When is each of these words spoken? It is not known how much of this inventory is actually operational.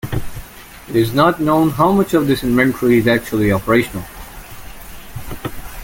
It 0.89 0.95
is 0.95 1.13
not 1.13 1.39
known 1.39 1.69
how 1.69 1.91
much 1.91 2.15
of 2.15 2.25
this 2.25 2.41
inventory 2.43 2.97
is 2.97 3.05
actually 3.07 3.51
operational. 3.51 4.03